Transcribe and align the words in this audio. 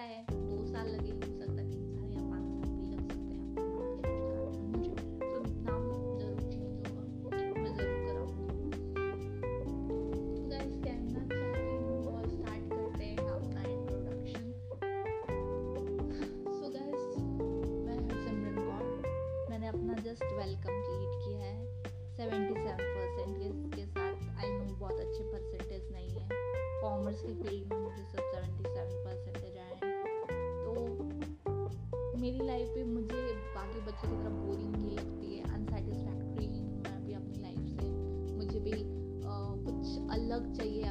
सकता 0.00 0.06
है 0.08 0.24
दो 0.30 0.64
साल 0.66 0.86
लगे 0.88 1.10
हो 1.10 1.20
सकता 1.20 1.49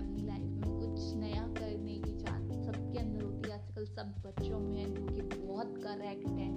अपनी 0.09 0.25
लाइफ 0.27 0.41
में 0.41 0.79
कुछ 0.79 1.15
नया 1.15 1.47
करने 1.47 1.93
की 1.99 2.11
चाहत 2.19 2.51
सबके 2.65 2.99
अंदर 2.99 3.23
होती 3.23 3.49
है। 3.49 3.55
आजकल 3.55 3.85
सब 3.85 4.13
बच्चों 4.25 4.59
में 4.59 4.93
जो 4.93 5.05
कि 5.05 5.21
बहुत 5.21 5.77
करेक्ट 5.77 6.27
है। 6.27 6.49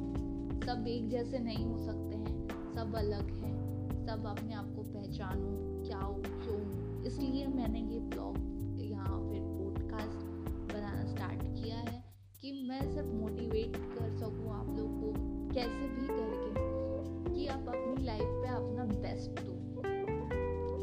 सब 0.61 0.86
एक 0.89 1.08
जैसे 1.08 1.39
नहीं 1.39 1.67
हो 1.67 1.78
सकते 1.78 2.17
हैं। 2.17 2.48
सब 2.75 2.95
अलग 2.95 3.30
हैं। 3.45 3.62
सब 4.06 4.27
अपने 4.27 4.55
आप 4.55 4.73
को 4.77 4.83
पहचानो 4.83 5.83
क्या 5.86 5.98
हो 5.98 6.14
क्यों 6.14 7.03
इसलिए 7.05 7.47
मैंने 7.47 7.80
ये 7.80 8.00
ब्लॉग 8.00 8.39
यहाँ 8.80 9.20
फिर 9.30 9.42
पॉडकास्ट 9.42 10.27
बनाना 10.75 11.05
स्टार्ट 11.05 11.42
किया 11.42 11.77
है 11.77 12.05
कि 12.41 12.67
मैं 12.69 12.95
सिर्फ़ 12.95 13.08
मोटिवेट 13.08 13.77
कर 13.77 14.11
सकूँ 14.11 14.50
आप 14.50 14.78
लोग 14.78 15.00
को 15.00 15.12
कैसे 15.55 15.89
भी 15.89 16.06
करके 16.08 17.34
कि 17.34 17.47
आप 17.47 17.69
अपनी 17.69 18.05
लाइफ 18.05 18.23
पे 18.23 18.48
अपना 18.48 18.84
बेस्ट 18.84 19.30
दो। 19.30 19.53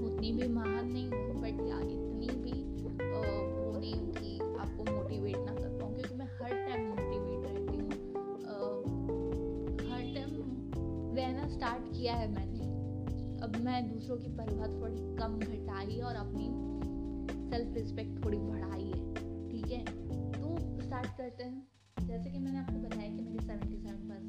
उतनी 0.06 0.32
भी 0.32 0.48
माँ 0.48 0.69
मैं 13.70 13.94
दूसरों 13.94 14.18
की 14.18 14.28
परवाह 14.28 14.68
थोड़ी 14.68 15.16
कम 15.16 15.40
घटाई 15.40 16.00
और 16.00 16.16
अपनी 16.16 16.46
सेल्फ 17.50 17.76
रिस्पेक्ट 17.76 18.26
थोड़ी 18.26 18.38
बढ़ाई 18.38 18.84
है, 18.84 19.16
ठीक 19.50 19.72
है? 19.72 19.86
तो 20.32 20.82
स्टार्ट 20.82 21.18
करते 21.18 21.44
हैं। 21.44 21.68
जैसे 22.08 22.30
कि 22.30 22.40
मैंने 22.40 22.58
आपको 22.58 22.80
बताया 22.80 23.10
कि 23.10 23.22
मेरी 23.22 23.40
सेवेंटी 23.40 23.78
सेवन 23.78 24.10
परसेंट 24.10 24.29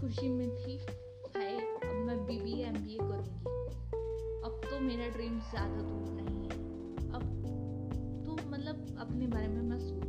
खुशी 0.00 0.28
में 0.28 0.48
थी 0.56 0.76
हाय 1.36 1.56
अब 1.56 1.94
मैं 2.06 2.16
B 2.26 2.38
B 2.40 2.52
M 2.62 2.74
B 2.74 2.94
A 2.94 2.98
करूँगी। 2.98 3.54
अब 4.44 4.60
तो 4.64 4.78
मेरा 4.80 5.08
ड्रीम 5.08 5.38
ज़्यादा 5.50 5.80
दूर 5.80 6.10
नहीं 6.10 6.42
है। 6.42 6.56
अब 7.12 7.22
तो 8.26 8.36
मतलब 8.50 8.96
अपने 9.00 9.26
बारे 9.26 9.48
में 9.48 9.62
मैं 9.62 9.78
सोच 9.78 10.07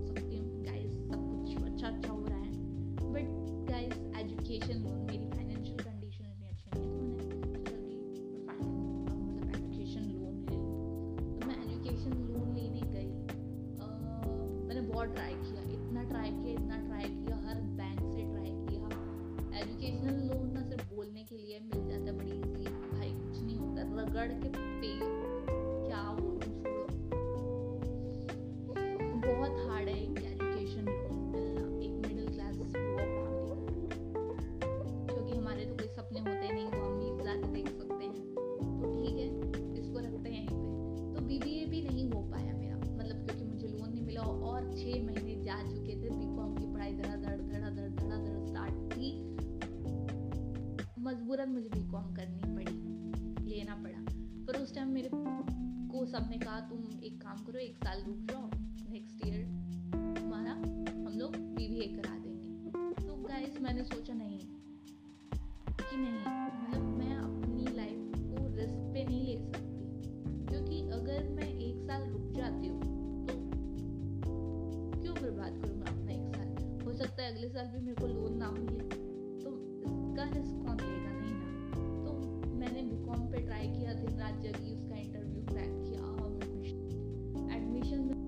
काम 57.39 57.45
करो, 57.47 57.59
एक 57.59 57.75
साल 57.75 57.99
रुक 58.03 58.17
जाओ 58.17 58.49
नेक्स्ट 58.91 59.27
ईयर 59.27 59.43
तुम्हारा 60.21 60.51
हम 60.51 61.13
लोग 61.17 61.35
बी 61.35 61.67
करा 61.95 62.17
देंगे। 62.19 62.71
तो 63.07 63.15
गाइज़ 63.15 63.59
मैंने 63.59 63.83
सोचा 63.83 64.13
नहीं 64.13 64.39
कि 65.79 65.97
नहीं 65.97 66.19
मतलब 66.53 66.83
मैं 66.97 67.15
अपनी 67.15 67.65
लाइफ 67.75 68.11
को 68.17 68.55
रिस्क 68.55 68.91
पे 68.93 69.03
नहीं 69.05 69.23
ले 69.25 69.37
सकती। 69.37 70.47
क्योंकि 70.47 70.81
अगर 70.89 71.29
मैं 71.29 71.49
एक 71.59 71.87
साल 71.87 72.09
रुक 72.09 72.31
जाती 72.31 72.67
हूँ 72.67 72.81
तो 73.23 73.33
क्यों 75.01 75.15
बर्बाद 75.15 75.53
मैं 75.75 75.87
अपना 75.87 76.11
एक 76.11 76.35
साल? 76.35 76.81
हो 76.85 76.93
सकता 76.93 77.23
है 77.23 77.33
अगले 77.35 77.49
साल 77.49 77.67
भी 77.67 77.79
मेरे 77.79 78.01
को 78.01 78.07
लोन 78.07 78.37
ना 78.37 78.51
मिले। 78.51 78.79
तो 79.39 79.57
इसका 79.81 80.23
रिस्क 80.37 80.55
कौन 80.67 80.77
लेगा? 80.77 81.11
नहीं 81.19 81.35
ना। 81.35 81.73
तो 82.03 82.11
मैंने 82.55 82.81
बी 82.81 83.31
पे 83.31 83.41
ट्राई 83.45 83.67
किया, 83.67 83.93
दिन 83.93 84.19
रात 84.19 84.41
जगी, 84.41 84.75
उसका 84.75 84.95
इंटरव्यू 84.95 85.45
क्रैक 85.45 85.73
किया। 85.87 86.08
visions 87.79 88.18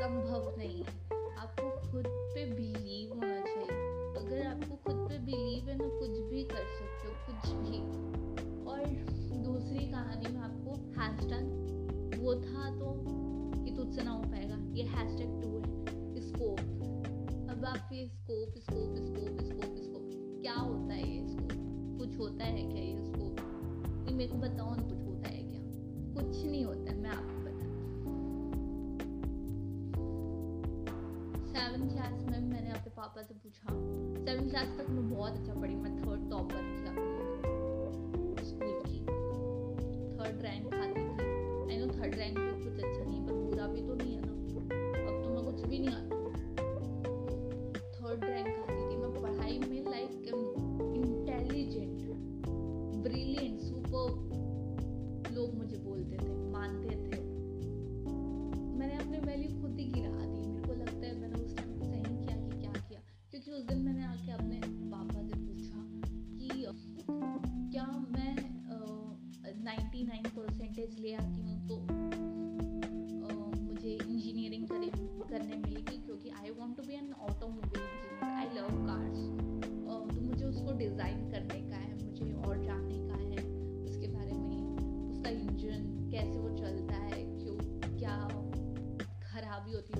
संभव 0.00 0.54
नहीं। 0.58 0.84
है 0.84 1.09
क्लास 34.48 34.68
तक 34.78 34.90
मैं 34.90 35.08
बहुत 35.10 35.32
अच्छा 35.32 35.60
पढ़ी 35.60 35.74
डिज़ाइन 80.80 81.30
करने 81.30 81.60
का 81.70 81.76
है, 81.76 81.94
मुझे 82.04 82.32
और 82.48 82.62
जानने 82.64 82.98
का 83.08 83.14
है, 83.14 83.42
उसके 83.84 84.06
बारे 84.06 84.32
में, 84.32 85.10
उसका 85.10 85.30
इंजन 85.30 85.82
कैसे 86.10 86.38
वो 86.38 86.50
चलता 86.58 86.96
है, 86.96 87.22
क्यों, 87.38 87.56
क्या 87.98 88.16
खराबी 89.24 89.72
होती 89.72 89.99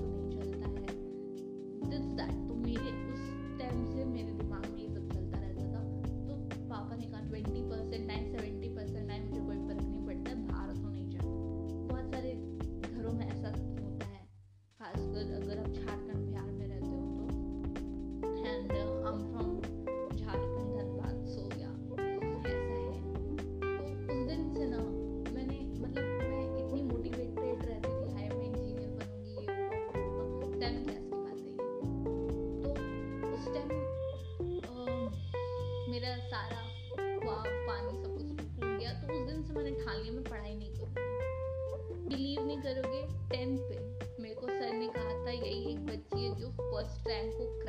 करोगे? 42.61 43.29
टेंथ 43.29 43.57
पे। 43.57 44.01
मेरे 44.23 44.35
को 44.35 44.47
सर 44.47 44.73
ने 44.73 44.87
कहा 44.87 45.25
था, 45.25 45.31
यही 45.31 45.71
एक 45.71 45.85
बच्ची 45.85 46.23
है 46.23 46.35
जो 46.35 46.49
फ़र्स्ट 46.49 47.07
रैंक 47.07 47.33
को 47.33 47.60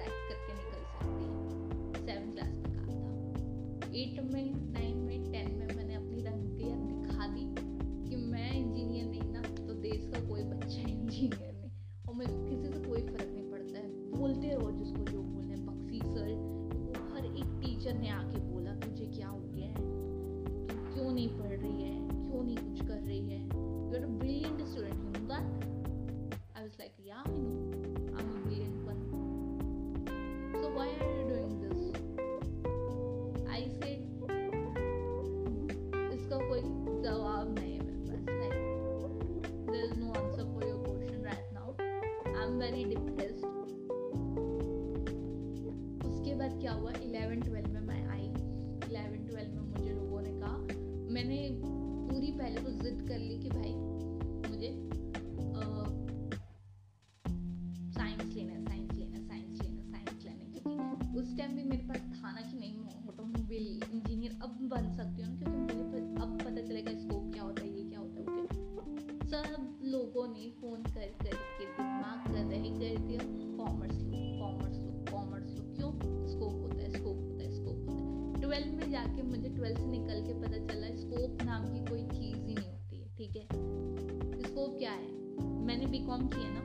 कम 86.22 86.28
किए 86.28 86.48
ना? 86.48 86.60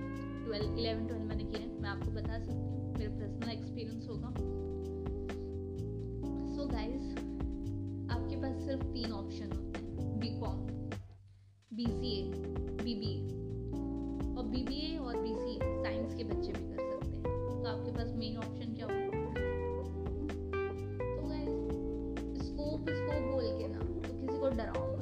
ट्वेल्व, 0.45 0.77
इलेवन, 0.77 1.07
ट्वेल्व 1.07 1.23
मैंने 1.23 1.43
किए। 1.43 1.67
मैं 1.81 1.89
आपको 1.89 2.11
बता 2.11 2.39
सकती 2.39 2.51
हूँ, 2.51 2.97
मेरा 2.97 3.11
पर्सनल 3.11 3.51
एक्सपीरियंस 3.51 4.07
होगा। 4.09 4.29
सो 6.55 6.63
so 6.63 6.71
गाइज़ 6.71 7.11
आपके 8.11 8.35
पास 8.35 8.65
सिर्फ़ 8.65 8.83
तीन 8.83 9.11
ऑप्शन 9.11 9.51
होते 9.51 9.79
हैं 9.79 10.19
B 10.19 10.29
com 10.39 10.59
B 11.73 11.85
C 11.85 12.11
A 12.17 12.31
B 12.83 12.93
B 12.95 13.11
A 13.13 13.21
और 14.37 14.45
बी 14.45 14.63
बी 14.63 14.93
ए 14.93 14.97
और 14.97 15.17
बी 15.17 15.33
सी 15.35 15.55
ए 15.55 15.59
साइंस 15.83 16.13
के 16.13 16.23
बच्चे 16.23 16.51
भी 16.51 16.63
कर 16.69 16.79
सकते 16.91 17.15
हैं। 17.15 17.23
तो 17.23 17.67
आपके 17.67 17.91
पास 17.91 18.13
मेन 18.15 18.37
ऑप्शन 18.37 18.73
क्या 18.73 18.85
होगा? 18.85 19.05
तो 21.15 21.27
गाइस 21.27 22.45
स्कोप 22.45 22.89
स्कोप 22.89 23.33
बोल 23.33 23.57
के 23.59 23.67
ना 23.67 23.79
तो 23.79 24.01
किसी 24.01 24.39
को 24.39 24.49
डराओ 24.49 24.96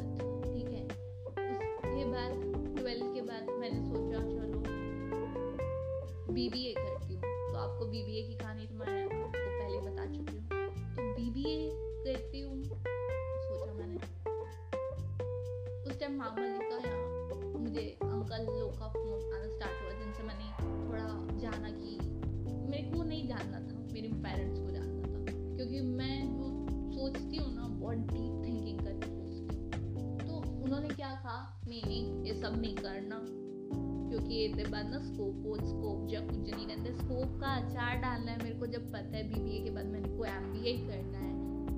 बाद 34.86 34.94
ना 34.94 35.00
स्कोप 35.00 35.36
वो 35.46 35.56
स्कोप 35.58 36.08
जब 36.08 36.30
कुछ 36.30 36.54
नहीं 36.54 36.68
रहता। 36.68 36.92
स्कोप 36.98 37.40
का 37.42 37.48
अचार 37.56 37.98
डालना 37.98 38.32
है 38.32 38.38
मेरे 38.44 38.56
को, 38.56 38.66
जब 38.66 38.92
पता 38.94 39.18
है 39.18 39.24
बीबीए 39.30 39.64
के 39.64 39.70
बाद 39.70 39.86
मेरे 39.86 40.10
को 40.10 40.26
एम 40.26 40.52
बी 40.54 40.70
ए 40.70 40.78
करना 40.88 41.18
है। 41.18 41.34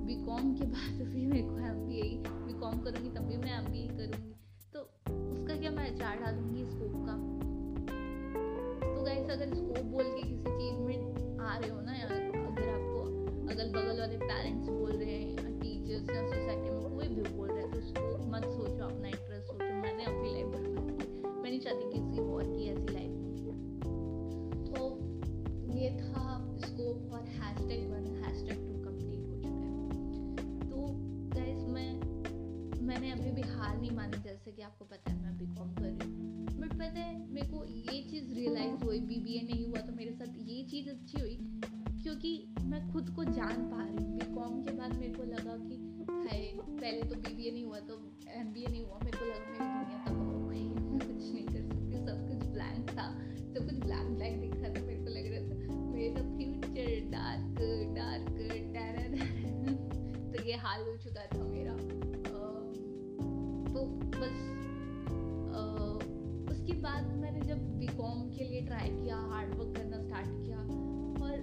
बी 0.06 0.14
कॉम 0.24 0.54
के 0.54 0.64
बाद 0.64 1.02
भी 1.14 1.26
मेरे 1.26 1.42
को 1.42 1.58
M 1.58 1.80
B 1.86 1.98
A 1.98 2.22
B 2.28 2.58
com 2.60 2.80
करूँगी 2.80 3.10
तब 3.10 3.22
भी 3.22 3.36
मैं 3.36 3.58
एम 3.58 3.72
बी 3.72 3.84
ए 3.84 3.88
करूँगी। 3.88 4.34
तो 4.72 4.80
उसका 5.32 5.56
क्या 5.56 5.70
मैं 5.70 5.90
अचार 5.90 6.16
डालूँगी 6.16 6.64
स्कोप 6.64 6.94
का? 7.08 7.16
तो 8.94 9.04
गाइस 9.04 9.30
अगर 9.30 9.54
स्कोप 9.54 9.84
बोल 9.84 10.04
के 10.04 10.22
किसी 10.22 10.56
चीज़ 10.58 10.80
में 10.80 10.96
आ 11.40 11.56
रहे 11.58 11.70
हो 11.70 11.80
ना 11.80 11.94
यार, 11.94 12.12
अगर 12.12 12.68
आपको 12.68 13.00
अगल 13.54 13.68
बगल 13.70 14.00
वाले 14.00 14.16
पेरेंट्स 14.16 14.68
बोल 14.68 14.92
रहे 14.92 15.14
हैं 15.14 15.60
टीचर्स 15.60 16.10
या 16.10 16.22
सोसाइटी 16.22 16.70
में 16.70 16.96
कोई 16.96 17.08
भी 17.08 17.22
बोल 17.36 17.48
रहा 17.48 17.58
है 17.58 17.72
तो 17.72 17.80
स्कोप 17.80 18.20
मत 18.34 18.44
सोचो, 18.44 18.84
अपना 18.84 19.08
इंटरेस्ट 19.08 19.46
सोचो। 19.46 19.64
मैंने 19.64 20.04
अपनी 20.04 20.32
लाइफ 20.32 20.46
बर्बाद 20.46 20.76
मैं 21.38 21.50
नहीं 21.50 21.60
चाहती 21.60 21.84
किसी 21.92 22.20
और 22.32 22.44
की 22.44 22.57
hashtag 27.58 27.86
one 27.90 28.04
hashtag 28.24 28.58
two 28.66 28.74
complete 28.82 29.22
हो 29.26 29.36
चुका 29.36 29.62
है। 29.62 29.70
तो 30.70 30.82
गाइस 31.34 31.62
मैं, 31.68 31.90
मैंने 32.86 33.10
अभी 33.12 33.30
भी 33.32 33.42
हार 33.48 33.76
नहीं 33.80 33.90
मानी, 33.90 34.18
जैसे 34.24 34.52
कि 34.52 34.62
आपको 34.62 34.84
पता 34.84 35.10
है, 35.10 35.22
मैं 35.22 35.36
बी 35.38 35.46
कॉम 35.56 35.74
कर 35.74 35.82
रही 35.82 36.10
हूँ। 36.10 36.46
बट 36.60 36.72
पता 36.74 37.00
है, 37.00 37.16
मेरे 37.32 37.46
को 37.48 37.64
ये 37.64 38.02
चीज़ 38.10 38.32
रियलाइज़ 38.34 38.84
हुई 38.84 39.00
बी 39.00 39.18
बी 39.24 39.34
ए 39.34 39.42
नहीं 39.42 39.66
हुआ 39.66 39.80
तो 39.80 39.92
मेरे 39.92 40.12
साथ 40.12 40.38
ये 40.48 40.62
चीज़ 40.70 40.90
अच्छी 40.90 41.20
हुई, 41.20 41.36
क्योंकि 42.02 42.32
मैं 42.64 42.80
खुद 42.92 43.10
को 43.16 43.24
जान 43.24 43.68
पा 43.70 43.82
रही 43.82 43.96
हूँ। 43.96 44.14
बी 44.14 44.34
कॉम 44.34 44.62
के 44.64 44.72
बाद 44.72 44.94
मेरे 44.98 45.12
को 45.14 45.24
लगा 45.32 45.56
कि 45.58 45.76
है 46.28 46.40
पहले 46.58 47.02
तो 47.02 47.14
बी 47.16 47.34
बी 47.34 47.48
ए 47.48 47.50
नहीं 47.50 47.64
हुआ 47.64 47.80
तो 47.88 48.00
एम 48.36 48.52
बी 48.52 48.62
ए 48.62 48.70
नहीं 48.70 48.84
हुआ। 48.84 48.98
मेरे 49.04 49.18
को 49.18 49.24
लगा, 49.24 49.50
मेरी 49.50 49.66
दुनिया 49.74 50.04
तब 50.06 50.16
हो 50.20 50.46
गई 50.48 50.64
मैं 50.68 50.98
कुछ 50.98 51.32
नहीं 51.32 51.46
कर 51.46 51.62
सकती, 51.64 52.06
सब 52.06 52.26
कुछ 52.28 52.46
ब्लैंक 52.54 52.90
था। 52.90 53.08
सब 53.48 53.68
कुछ 53.68 53.78
ब्लैंक 53.84 54.16
ब्लैंक 54.16 54.40
दिख 54.40 54.54
रहा 54.54 54.72
था, 54.74 54.86
मेरे 54.86 54.97
मेरा 55.98 56.20
फ्यूचर 56.34 56.90
डार्क 57.12 57.56
डार्क 57.94 58.34
टेरर 58.74 59.14
तो 60.32 60.42
ये 60.44 60.56
हाल 60.64 60.82
हो 60.82 60.92
चुका 60.96 61.24
था 61.32 61.42
मेरा। 61.44 61.72
तो 63.72 63.80
बस 64.14 64.36
उसके 66.52 66.74
बाद 66.82 67.02
मैंने 67.16 67.40
जब 67.48 67.64
बी 67.78 67.88
कॉम 67.96 68.22
के 68.30 68.44
लिए 68.44 68.60
ट्राई 68.66 68.88
किया 68.90 69.16
हार्ड 69.32 69.54
वर्क 69.54 69.76
करना 69.76 69.98
स्टार्ट 70.02 70.28
किया, 70.28 70.60
और 71.24 71.34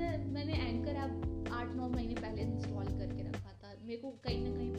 है, 0.00 0.10
मैंने 0.32 0.54
एंकर 0.60 0.94
ऐप 0.96 1.48
आठ 1.52 1.74
नौ 1.76 1.88
महीने 1.88 2.14
पहले 2.14 2.42
इंस्टॉल 2.42 2.86
करके 2.98 3.22
रखा 3.22 3.52
था। 3.62 3.74
मेरे 3.84 4.00
को 4.00 4.10
कहीं 4.24 4.40
ना 4.44 4.50
कहीं 4.56 4.72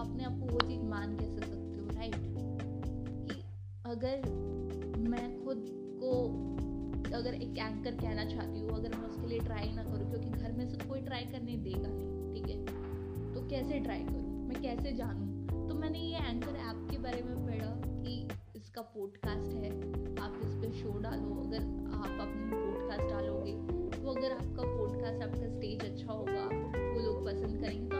अपने 0.00 0.24
आप 0.24 0.38
को 0.40 0.46
वो 0.46 0.60
चीज़ 0.60 0.82
मान 0.82 1.16
कैसे 1.16 1.40
सकते 1.40 1.80
हो 1.80 1.86
राइट 1.88 2.14
कि 3.26 3.42
अगर 3.86 4.28
मैं 5.08 5.44
खुद 5.44 5.66
को, 6.02 6.12
अगर 7.16 7.34
एक 7.34 7.58
एंकर 7.58 7.94
कहना 7.94 8.24
चाहती 8.24 8.60
हूँ, 8.60 8.70
अगर 8.70 8.96
मैं 8.96 9.08
उसके 9.08 9.26
लिए 9.26 9.38
ट्राई 9.38 9.72
ना 9.72 9.82
करूँ, 9.84 10.10
क्योंकि 10.10 10.30
घर 10.30 10.52
में 10.52 10.66
से 10.66 10.88
कोई 10.88 11.00
ट्राई 11.00 11.24
करने 11.24 11.56
देगा 11.56 11.88
नहीं, 11.88 12.34
ठीक 12.34 12.48
है? 12.48 13.34
तो 13.34 13.48
कैसे 13.48 13.80
ट्राई 13.80 14.04
करूँ? 14.04 14.46
मैं 14.48 14.62
कैसे 14.62 14.92
जानूँ? 14.92 15.68
तो 15.68 15.74
मैंने 15.74 15.98
ये 15.98 16.28
एंकर 16.30 16.56
ऐप 16.60 16.86
के 16.90 16.98
बारे 16.98 17.22
में 17.22 17.34
पढ़ा 17.46 17.70
कि 18.02 18.28
इसका 18.56 18.82
पॉडकास्ट 18.94 19.52
है, 19.54 19.70
आप 20.22 20.40
इस 20.44 20.54
पर 20.54 20.72
शो 20.72 20.98
डालो, 20.98 21.34
अगर 21.42 21.62
आप 21.96 22.20
अपनी 22.20 22.50
पॉडकास्ट 22.52 23.12
डालोगे 23.12 23.52
तो 23.92 24.10
अगर 24.10 24.32
आपका 24.32 24.62
पॉडकास्ट 24.76 25.22
आपका 25.22 25.48
स्टेज 25.48 25.84
अच्छा 25.84 26.12
होगा, 26.12 26.44
वो 26.74 27.00
लोग 27.00 27.24
पसंद 27.26 27.60
करेंगे 27.62 27.88
तो 27.88 27.99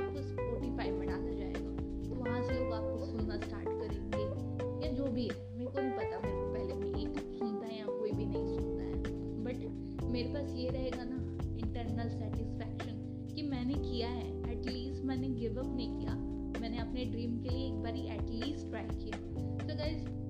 मैंने 15.63 15.75
नहीं 15.75 16.01
किया। 16.01 16.15
मैंने 16.61 16.79
अपने 16.79 17.05
ड्रीम 17.05 17.43
के 17.43 17.49
लिए 17.49 17.67
एक 17.67 17.75
बार 17.75 17.97
एटलीस्ट 17.97 18.69
ट्राई 18.69 18.85
किया। 18.85 19.19
तो 19.57 19.79
गाइज़ 19.79 20.21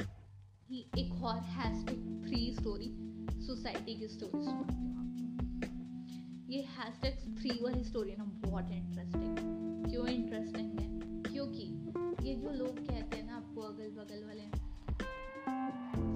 एक 0.98 1.22
और 1.22 1.38
हैशटैग 1.38 2.24
थ्री 2.26 2.52
स्टोरी 2.52 2.96
सोसाइटी 3.46 3.94
की 3.94 4.08
स्टोरी 4.08 4.80
ये 6.54 6.62
हैशटैग 6.62 7.38
थ्री 7.38 7.50
वाली 7.50 7.84
स्टोरी 7.84 8.14
ना 8.18 8.24
बहुत 8.24 8.70
इंटरेस्टिंग 8.70 9.36
क्यों 9.90 10.06
इंटरेस्टिंग 10.08 10.80
है? 10.80 11.00
क्योंकि 11.22 11.62
ये 12.28 12.34
जो 12.34 12.50
लोग 12.50 12.68
कहते 12.68 13.16
हैं 13.16 13.26
ना 13.26 13.36
आपको 13.36 13.60
अगल 13.60 13.90
बगल 13.90 14.24
वाले 14.24 14.42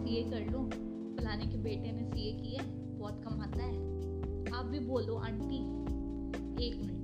सीए 0.06 0.30
कर 0.30 0.52
लो। 0.52 0.70
फलाने 1.16 1.46
के 1.46 1.56
बेटे 1.56 1.92
ने 1.92 2.04
सीए 2.04 2.32
किया 2.32 2.62
है, 2.62 2.98
बहुत 2.98 3.24
कमाता 3.24 3.62
है। 3.62 3.76
आप 4.52 4.64
भी 4.64 4.78
बोलो, 4.78 5.14
आंटी, 5.14 5.58
एक 6.66 6.76
मिनट। 6.76 7.03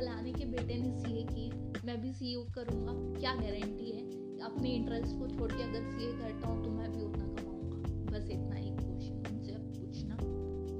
फलाने 0.00 0.32
के 0.32 0.44
बेटे 0.46 0.76
ने 0.78 0.90
सीए 0.92 1.22
किए। 1.24 1.82
मैं 1.86 2.00
भी 2.02 2.12
सीए 2.12 2.44
करूँगा। 2.54 2.92
क्या 3.18 3.34
गारंटी 3.34 3.90
है? 3.90 4.02
अपने 4.40 4.68
इंटरेस्ट 4.70 5.18
को 5.18 5.26
छोड़ 5.28 5.50
के 5.52 5.62
अगर 5.62 5.82
सीए 5.86 6.12
करता 6.12 6.48
हूँ 6.48 6.64
तो 6.64 6.70
मैं 6.70 6.90
भी 6.92 7.02
उतना 7.04 7.24
कमाऊँगा। 7.24 7.78
बस 8.12 8.30
इतना 8.30 8.56
ही 8.56 8.70
क्वेश्चन 8.70 9.18
उनसे 9.30 9.52
अब 9.52 9.66
पूछना। 9.74 10.16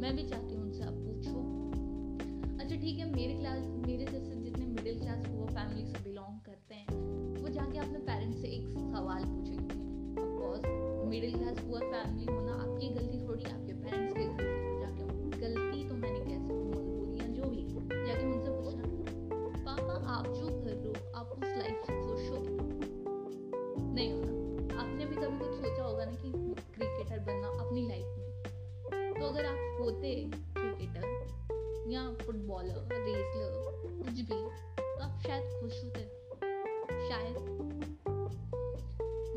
मैं 0.01 0.15
भी 0.17 0.23
चाहती 0.29 0.55
हूँ 0.55 0.63
उनसे 0.63 0.83
आप 0.83 0.95
पूछो। 0.97 1.37
अच्छा 2.57 2.77
ठीक 2.77 2.99
है, 2.99 3.11
मेरे 3.13 3.35
क्लास 3.35 3.67
मेरे 3.87 4.07
जैसे 4.07 4.41
जितने 4.41 4.67
मिडिल 4.67 4.99
क्लास 5.01 5.27
वो 5.29 5.47
फैमिली 5.47 5.87
से 5.87 6.03
बिलोंग 6.05 6.41
करते 6.47 6.75
हैं, 6.75 6.87
वो 7.43 7.49
जाके 7.49 7.79
अपने 7.79 7.99
पेरेंट्स 8.01 8.41
से 8.43 8.49
एक 8.49 8.69
सवाल 8.69 9.25
पूछेंगे। 9.25 9.79
मिडिल 11.11 11.33
क्लास 11.33 11.59
पुअर 11.59 11.85
फैमिली 11.85 12.27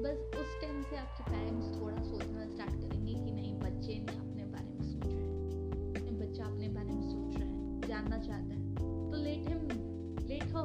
बस 0.03 0.31
उस 0.39 0.61
टाइम 0.61 0.81
से 0.83 0.95
आपके 0.95 1.23
पेरेंट्स 1.23 1.81
थोड़ा 1.81 2.03
सोचना 2.03 2.45
स्टार्ट 2.45 2.71
करेंगे 2.71 3.13
कि 3.13 3.31
नहीं, 3.31 3.53
बच्चे 3.59 3.93
ने 3.99 4.15
अपने 4.17 4.45
बारे 4.45 4.73
में 4.73 4.83
सोच 4.83 5.05
हैं। 5.05 6.19
बच्चा 6.19 6.45
अपने 6.45 6.69
बारे 6.69 6.89
में 6.89 7.03
सोच 7.03 7.39
रहा 7.39 7.49
है, 7.49 7.81
जानना 7.81 8.17
चाहता 8.17 8.55
है। 8.55 8.75
तो 9.11 9.17
लेट 9.17 9.47
हिम 9.49 9.59
लेट 10.27 10.43
हो। 10.43 10.59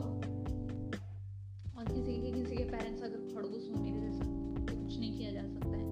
और 1.79 1.85
किसी 1.85 2.23
के 2.23 2.33
किसी 2.33 2.57
के 2.57 2.65
पेरेंट्स 2.65 3.03
अगर 3.03 3.35
खड़गूस 3.35 3.71
हो 3.71 3.83
मेरे 3.83 4.01
जैसा 4.01 4.25
तो 4.25 4.83
कुछ 4.83 4.99
नहीं 4.99 5.19
किया 5.19 5.33
जा 5.33 5.43
सकता 5.43 5.77
है। 5.77 5.85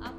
आप 0.00 0.16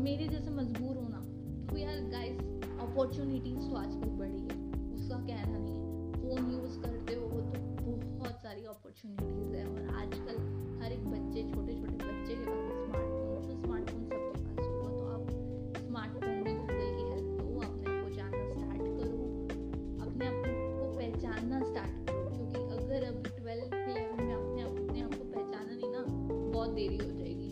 मेरे 0.00 0.28
जैसे 0.28 0.50
मजबूर 0.50 0.96
हो 0.96 1.08
ना 1.08 1.20
तो 1.66 1.78
यार 1.78 2.00
गाइस 2.00 2.40
अपॉर्चुनिटीज़ 2.80 3.58
तो 3.58 3.74
आजकल 3.74 4.10
बढ़ी 4.10 4.38
है। 4.38 4.94
उसका 4.94 5.16
कहना 5.16 5.58
नहीं 5.58 5.74
है। 5.74 6.12
फ़ोन 6.12 6.50
यूज़ 6.52 6.80
करते 6.80 7.14
हो 7.14 7.26
तो 7.26 7.96
बहुत 8.18 8.42
सारी 8.42 8.64
अपॉर्चुनिटीज़ 8.64 9.56
है। 9.56 9.66
और 9.66 9.94
आजकल 9.96 10.59
हर 10.80 10.92
एक 10.92 11.04
बच्चे 11.06 11.42
छोटे 11.50 11.74
छोटे 11.74 11.96
बच्चे 11.96 12.34
के 12.34 12.44
पास 12.44 12.60
स्मार्टफ़ोन 12.84 13.42
तो 13.42 13.54
स्मार्टफ़ोन 13.56 14.04
सबके 14.04 14.30
पास 14.44 14.66
होगा 14.66 14.90
तो 14.90 15.02
आप 15.14 15.24
स्मार्टफ़ोन 15.78 16.36
में 16.44 16.54
गूगल 16.56 16.90
की 16.96 17.04
हेल्प 17.10 17.28
लो 17.40 17.46
अपने 17.60 17.84
आप 17.86 17.98
को 18.04 18.08
जानना 18.14 18.44
स्टार्ट 18.52 18.82
करो। 18.96 19.20
अपने 20.06 20.24
आप 20.26 20.38
को 20.78 20.86
पहचानना 20.96 21.60
स्टार्ट 21.64 21.94
करो, 22.08 22.22
क्योंकि 22.30 22.58
अगर 22.76 23.04
अभी 23.04 23.24
ट्वेल्थ 23.36 23.74
इलेवन 23.74 24.24
में 24.24 24.32
आपने 24.32 24.62
अपने 24.62 25.00
आप 25.00 25.14
को 25.14 25.24
पहचाना 25.26 25.72
नहीं 25.72 25.90
ना, 25.92 26.02
बहुत 26.52 26.70
देरी 26.70 26.96
हो 26.96 27.10
जाएगी। 27.10 27.48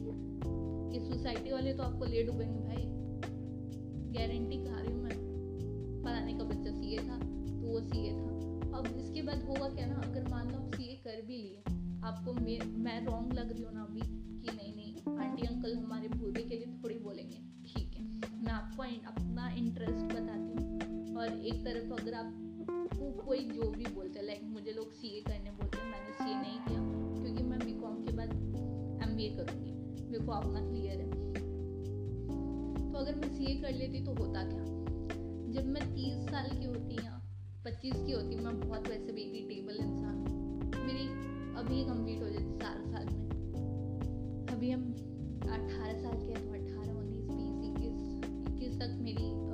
ये 0.95 1.05
सोसाइटी 1.05 1.53
वाले 1.53 1.75
तो 1.75 1.83
आपको 1.83 2.05
ले 2.07 2.23
डूबेंगे 2.25 2.61
भाई। 2.61 2.85
गारंटी 4.17 4.65
खा 4.65 4.81
रही 4.81 4.93
हूँ 4.93 5.03
मैं, 5.03 5.17
फलाने 6.05 6.39
का 6.39 6.45
बच्चा 6.45 6.71
सीए 6.73 6.99
था 7.09 7.19
तो 7.19 7.67
वो 7.67 7.81
सीए 7.83 8.13
था। 8.13 8.79
अब 8.79 8.95
इसके 8.99 9.23
बाद 9.23 9.49
होगा 9.49 9.69
क्या 9.69 9.87
ना, 9.87 10.01
अगर 10.03 10.31
मान 10.31 10.51
लो 10.51 10.59
आप 10.59 10.75
सीए 10.75 10.95
कर 11.05 11.23
भी 11.27 11.37
लिए 11.39 11.68
आपको 12.05 12.33
मैं 12.33 12.79
मैं 12.79 13.07
रॉन्ग 13.07 13.33
लग 13.33 13.53
रही 13.53 13.63
हूँ 13.63 13.75
ना 13.75 13.83
अभी 13.83 14.01
कि 14.41 14.57
नहीं 14.57 14.75
नहीं, 14.77 15.19
आंटी 15.19 15.43
अंकल 15.43 15.77
हमारे 15.77 16.09
बूढ़े 16.09 16.43
के 16.43 16.57
लिए 16.57 16.75
थोड़ी 16.85 16.99
बोलेंगे। 16.99 17.37
ठीक 17.67 17.95
है, 17.95 18.05
मैं 18.45 18.53
आपको 18.53 18.83
अपना 18.83 19.49
इंटरेस्ट 19.51 20.15
बताती 20.15 20.53
हूँ। 20.53 21.17
और 21.17 21.39
एक 21.39 21.65
तरफ़ 21.65 22.01
अगर 22.01 22.15
आपको 22.15 23.11
कोई 23.27 23.39
जो 23.39 23.71
भी 23.71 23.85
बोलते 23.85 24.19
हैं 24.19 24.27
लाइक 24.27 24.43
मुझे 24.43 24.73
लोग 24.73 24.93
सीए 24.93 25.21
करने 25.21 25.51
बोलते 25.51 25.79
हैं, 25.79 25.91
मैंने 25.91 26.13
सीए 26.13 26.35
नहीं 26.35 26.59
किया, 26.61 26.81
क्योंकि 27.23 27.43
मैं 27.43 27.59
बी 27.59 27.73
कॉम 27.73 28.05
के 28.05 28.13
बाद 28.13 28.31
एम 29.03 29.17
बी 29.17 29.25
ए 29.25 29.37
करूँगी। 29.37 29.73
मेरे 30.11 30.25
को 30.25 30.33
अपना 30.33 30.61
क्लियर 30.61 31.01
है। 31.01 31.11
तो 32.93 32.99
अगर 32.99 33.15
मैं 33.15 33.29
सीए 33.29 33.61
कर 33.61 33.73
लेती 33.73 34.05
तो 34.05 34.15
होता 34.15 34.43
क्या? 34.43 34.65
जब 35.53 35.67
मैं 35.67 35.95
तीस 35.95 36.31
साल 36.31 36.51
की 36.51 36.65
होती 36.65 37.05
या 37.05 37.23
पच्चीस 37.65 37.95
की 37.95 38.13
होती, 38.13 38.37
मैं 38.37 38.61
बहुत 38.61 38.89
वैसे 38.89 39.13
भी 39.13 39.23
इरिटेबल 39.23 39.77
इंसान 39.77 40.19
हूँ। 40.19 40.38
अभी 41.59 41.85
कंप्लीट 41.85 42.23
हो 42.23 42.29
जाती 42.29 42.59
सारा 42.59 42.83
साल 42.91 43.05
में। 43.05 43.29
अभी 44.51 44.71
हम 44.71 44.83
अट्ठारह 45.53 46.03
साल 46.03 46.17
के 46.17 46.33
हैं 46.33 46.45
तो 46.45 46.51
उन्नीस, 46.99 47.25
बीस, 47.25 47.63
इक्कीस 47.65 48.19
इक्कीस 48.49 48.81
तक 48.81 48.99
मेरी 49.01 49.48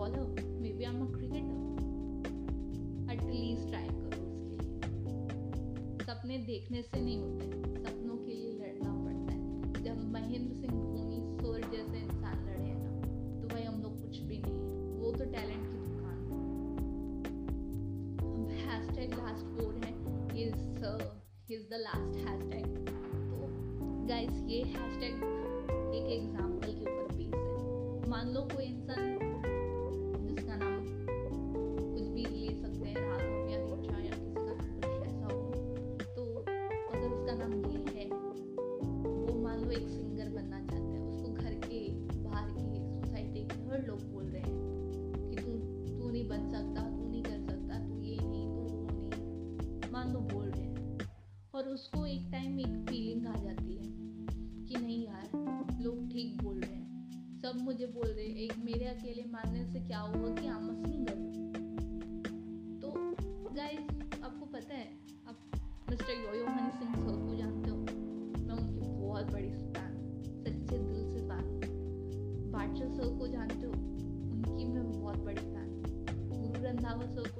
footballer 0.00 0.44
maybe 0.72 0.84
I 0.84 0.90
am 0.90 1.00
a 1.02 1.06
cricketer 1.12 1.56
at least 3.12 3.64
try 3.68 3.88
करो 3.88 4.20
उसके 4.26 4.54
लिए। 4.60 6.04
सपने 6.04 6.38
देखने 6.46 6.82
से 6.82 7.00
नहीं 7.00 7.16
होते। 7.18 7.48
सपनों 7.80 8.16
के 8.18 8.34
लिए 8.34 8.52
लड़ना 8.60 8.92
पड़ता 8.94 9.32
है। 9.32 9.40
जब 9.82 9.98
महेंद्र 10.12 10.54
सिंह 10.54 10.72
धोनी 10.72 11.18
सूर्य 11.40 11.68
जैसे 11.74 11.98
इंसान 11.98 12.38
लड़े 12.46 12.72
ना 12.76 12.92
तो 13.42 13.48
भाई 13.48 13.62
हम 13.62 13.76
लोग 13.82 14.00
कुछ 14.02 14.20
भी 14.20 14.38
नहीं 14.38 14.54
है। 14.54 14.68
वो 15.02 15.12
तो 15.12 15.24
टैलेंट 15.26 15.64
की 15.66 15.78
दुकान 15.90 16.18
हैश 18.62 18.88
टैग 18.96 19.10
लास्ट 19.18 19.44
फोर 19.58 19.72
है। 19.84 19.92
Is 20.46 20.58
is 21.52 21.64
the 21.68 21.84
last 21.84 22.12
hashtag 22.50 22.66
तो 22.88 23.36
गाइस 24.08 24.34
ये 24.48 24.62
हैश 24.72 24.98
टैग 25.00 25.14
एक 25.94 26.06
एग्ज़ाम्पल 26.18 26.70
के 26.72 26.82
ऊपर 26.82 27.06
बेस 27.16 27.34
है। 27.34 28.10
मान 28.10 28.26
लो 28.34 28.48
कोई 28.54 28.64
इंसान 28.64 29.09
salah 76.90 77.06
suku 77.14 77.39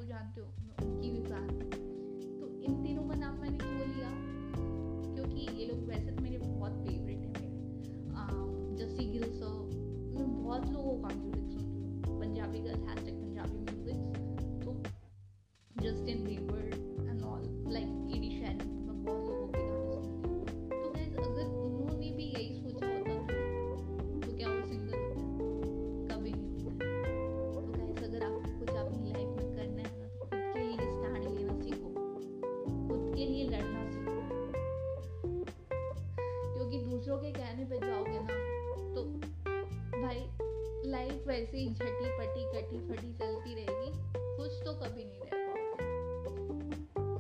ऐसे 41.41 41.59
ही 41.59 41.75
झटी 41.75 42.19
पटी, 42.19 42.45
कटी 42.45 42.89
फटी 42.89 43.13
चलती 43.13 43.55
रहेगी। 43.55 43.91
खुश 44.37 44.63
तो 44.63 44.73
कभी 44.73 45.05
नहीं 45.05 45.21
रह 45.21 45.47
पाओगे। 45.47 45.91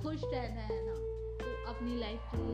खुश 0.03 0.33
रहना 0.35 0.61
है 0.61 0.87
ना। 0.87 0.95
तो 1.39 1.71
अपनी 1.71 1.99
लाइफ 1.99 2.21
के 2.21 2.39
लिए 2.39 2.50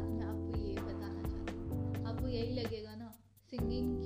बाद 0.00 0.10
मैं 0.10 0.26
आपको 0.26 0.58
ये 0.58 0.74
बताना 0.74 1.22
चाहती 1.22 1.56
हूँ। 1.56 2.04
आपको 2.06 2.28
यही 2.28 2.52
लगेगा 2.54 2.94
ना 2.94 3.10
सिंगिंग 3.50 3.99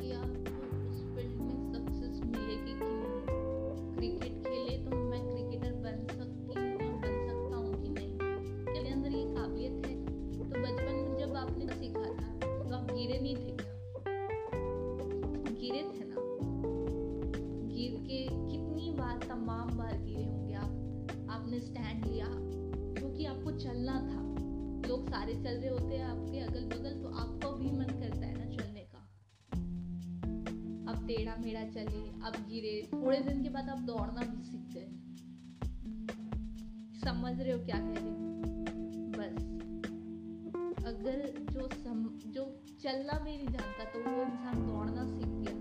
समझ 37.04 37.40
रहे 37.40 37.52
हो 37.52 37.58
क्या 37.64 37.78
कह 37.78 37.96
रही 37.96 38.12
बस। 39.16 39.36
अगर 40.86 41.18
जो 41.52 41.68
सम, 41.74 41.98
जो 42.26 42.44
चलना 42.82 43.18
भी 43.18 43.36
नहीं 43.36 43.48
जानता 43.48 43.84
तो 43.84 44.00
वो 44.00 44.22
इंसान 44.22 44.66
दौड़ना 44.66 45.04
सीख 45.06 45.28
गया 45.28 45.54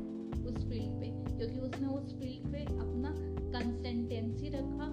उस 0.49 0.57
फ़ील्ड 0.69 0.93
पे, 0.99 1.09
क्योंकि 1.37 1.59
उसने 1.59 1.87
उस 1.87 2.13
फ़ील्ड 2.19 2.51
पे 2.51 2.63
अपना 2.77 3.11
कंसिस्टेंसी 3.53 4.49
रखा 4.49 4.87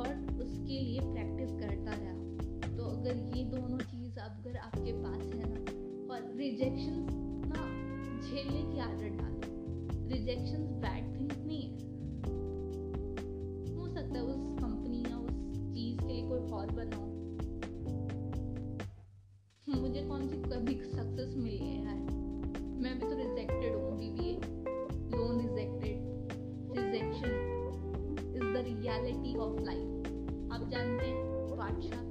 और 0.00 0.10
उसके 0.42 0.78
लिए 0.80 1.00
प्रैक्टिस 1.02 1.50
करता 1.60 1.92
रहा। 1.92 2.16
तो 2.76 2.82
अगर 2.86 3.14
ये 3.36 3.44
दोनों 3.46 3.78
चीज़ 3.78 4.18
अगर 4.20 4.56
आपके 4.58 4.92
पास 4.92 5.22
है 5.34 5.48
ना, 5.48 5.60
और 6.12 6.32
रिजेक्शन 6.36 6.96
ना 7.46 7.62
झेलने 8.20 8.62
की 8.72 8.78
आदत 8.80 9.12
डालो। 9.20 10.08
रिजेक्शन 10.08 10.66
बैड 10.80 11.04
थिंग 11.16 11.32
नहीं 11.46 11.62
है। 11.62 11.79
रियलिटी 28.90 29.34
ऑफ़ 29.38 29.60
लाइफ 29.64 30.52
आप 30.52 30.68
जानते 30.70 31.06
हैं 31.06 31.56
बादशाह 31.56 32.09